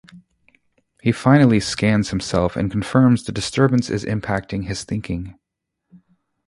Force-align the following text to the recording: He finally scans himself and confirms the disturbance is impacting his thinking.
He 1.03 1.11
finally 1.11 1.59
scans 1.59 2.09
himself 2.09 2.55
and 2.55 2.71
confirms 2.71 3.23
the 3.23 3.31
disturbance 3.31 3.87
is 3.91 4.03
impacting 4.03 4.63
his 4.63 4.83
thinking. 4.83 5.37